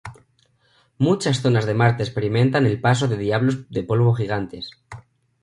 Muchas 0.97 1.41
zonas 1.43 1.67
de 1.67 1.75
Marte 1.75 2.01
experimentan 2.01 2.65
el 2.65 2.81
paso 2.81 3.07
de 3.07 3.17
diablos 3.17 3.69
de 3.69 3.83
polvo 3.83 4.15
gigantes. 4.15 4.71